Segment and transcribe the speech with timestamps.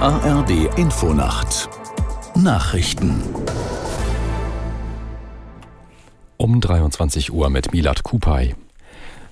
[0.00, 1.68] ARD Infonacht
[2.34, 3.22] Nachrichten
[6.38, 8.54] um 23 Uhr mit Milat Kupay.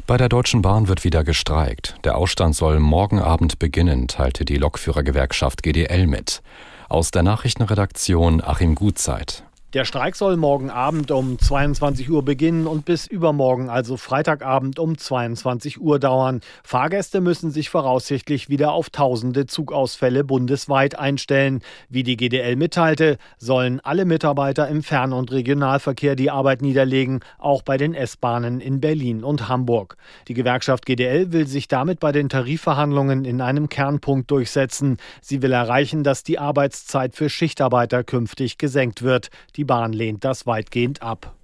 [0.07, 1.97] Bei der Deutschen Bahn wird wieder gestreikt.
[2.05, 6.43] Der Ausstand soll morgen Abend beginnen, teilte die Lokführergewerkschaft GDL mit.
[6.91, 9.45] Aus der Nachrichtenredaktion Achim Gutzeit.
[9.75, 14.97] Der Streik soll morgen Abend um 22 Uhr beginnen und bis übermorgen, also Freitagabend um
[14.97, 16.41] 22 Uhr dauern.
[16.65, 21.61] Fahrgäste müssen sich voraussichtlich wieder auf tausende Zugausfälle bundesweit einstellen.
[21.91, 27.61] Wie die GDL mitteilte, sollen alle Mitarbeiter im Fern- und Regionalverkehr die Arbeit niederlegen, auch
[27.61, 29.99] bei den S-Bahnen in Berlin und Hamburg.
[30.29, 34.97] Die Gewerkschaft GDL will sich damit bei den Tarifverhandlungen in einem Kernpunkt durchsetzen.
[35.21, 39.29] Sie will erreichen, dass die Arbeitszeit für Schichtarbeiter künftig gesenkt wird.
[39.59, 41.35] Die Bahn lehnt das weitgehend ab.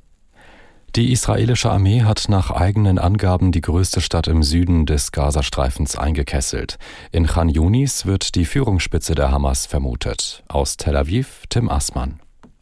[0.95, 6.79] Die israelische Armee hat nach eigenen Angaben die größte Stadt im Süden des Gazastreifens eingekesselt.
[7.11, 10.45] In Khan Yunis wird die Führungsspitze der Hamas vermutet.
[10.47, 12.21] Aus Tel Aviv Tim Assmann.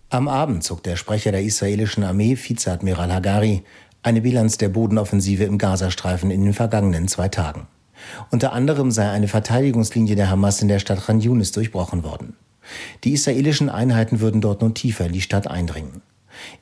[0.09, 3.63] Am Abend zog der Sprecher der israelischen Armee, Vizeadmiral Hagari,
[4.03, 7.67] eine Bilanz der Bodenoffensive im Gazastreifen in den vergangenen zwei Tagen.
[8.31, 12.37] Unter anderem sei eine Verteidigungslinie der Hamas in der Stadt Khan Yunis durchbrochen worden.
[13.05, 16.03] Die israelischen Einheiten würden dort nun tiefer in die Stadt eindringen.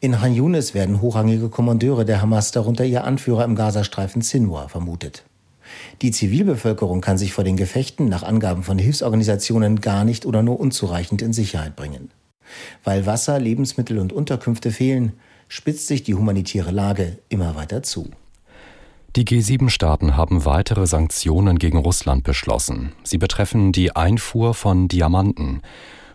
[0.01, 5.25] In Han Yunis werden hochrangige Kommandeure der Hamas, darunter ihr Anführer im Gazastreifen Sinwar, vermutet.
[6.03, 10.59] Die Zivilbevölkerung kann sich vor den Gefechten nach Angaben von Hilfsorganisationen gar nicht oder nur
[10.59, 12.11] unzureichend in Sicherheit bringen.
[12.83, 15.13] Weil Wasser, Lebensmittel und Unterkünfte fehlen,
[15.49, 18.11] spitzt sich die humanitäre Lage immer weiter zu.
[19.17, 22.93] Die G7-Staaten haben weitere Sanktionen gegen Russland beschlossen.
[23.03, 25.63] Sie betreffen die Einfuhr von Diamanten.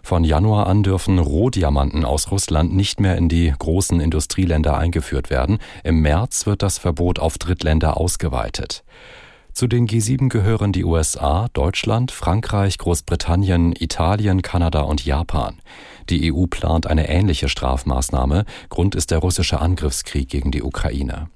[0.01, 5.57] Von Januar an dürfen Rohdiamanten aus Russland nicht mehr in die großen Industrieländer eingeführt werden.
[5.83, 8.85] Im März wird das Verbot auf Drittländer ausgeweitet.
[9.51, 15.57] Zu den G7 gehören die USA, Deutschland, Frankreich, Großbritannien, Italien, Kanada und Japan.
[16.09, 18.45] Die EU plant eine ähnliche Strafmaßnahme.
[18.69, 21.27] Grund ist der russische Angriffskrieg gegen die Ukraine.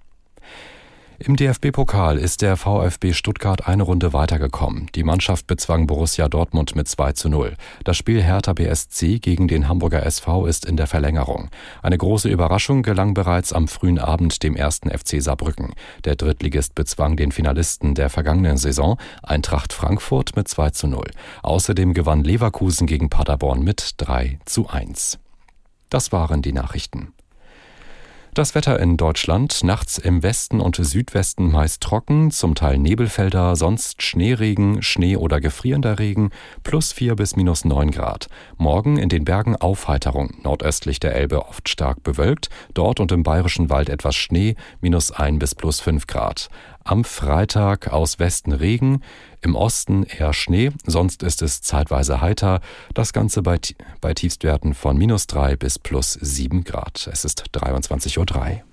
[1.22, 4.88] Im DFB-Pokal ist der VfB Stuttgart eine Runde weitergekommen.
[4.96, 7.57] Die Mannschaft bezwang Borussia Dortmund mit 2 zu 0.
[7.84, 11.50] Das Spiel Hertha BSC gegen den Hamburger SV ist in der Verlängerung.
[11.84, 15.74] Eine große Überraschung gelang bereits am frühen Abend dem ersten FC Saarbrücken.
[16.06, 21.03] Der Drittligist bezwang den Finalisten der vergangenen Saison, Eintracht Frankfurt mit 2 zu 0.
[21.44, 25.19] Außerdem gewann Leverkusen gegen Paderborn mit 3 zu 1.
[25.90, 27.12] Das waren die Nachrichten.
[28.35, 34.03] Das Wetter in Deutschland nachts im Westen und Südwesten meist trocken, zum Teil Nebelfelder, sonst
[34.03, 36.29] Schneeregen, Schnee oder gefrierender Regen,
[36.63, 38.28] plus 4 bis minus 9 Grad.
[38.57, 43.72] Morgen in den Bergen Aufheiterung, nordöstlich der Elbe oft stark bewölkt, dort und im bayerischen
[43.72, 46.50] Wald etwas Schnee, minus 1 bis plus 5 Grad.
[46.84, 49.03] Am Freitag aus Westen Regen,
[49.41, 52.62] im Osten eher Schnee, sonst ist es zeitweise heiter.
[52.94, 53.59] Das Ganze bei,
[54.01, 57.09] bei Tiefstwerten von minus 3 bis plus 7 Grad.
[57.12, 58.69] Es ist 23.03 Uhr.